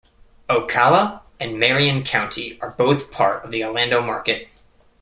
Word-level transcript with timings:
Ocala 0.49 1.21
and 1.39 1.59
Marion 1.59 2.01
County 2.03 2.57
are 2.59 2.71
both 2.71 3.11
part 3.11 3.45
of 3.45 3.51
the 3.51 3.63
Orlando 3.63 4.01
market. 4.01 4.49